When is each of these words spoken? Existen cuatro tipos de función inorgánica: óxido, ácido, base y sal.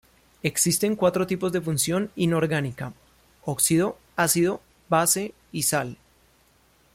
Existen 0.41 0.95
cuatro 0.95 1.27
tipos 1.27 1.51
de 1.51 1.61
función 1.61 2.09
inorgánica: 2.15 2.91
óxido, 3.43 3.99
ácido, 4.15 4.59
base 4.89 5.35
y 5.51 5.61
sal. 5.61 5.95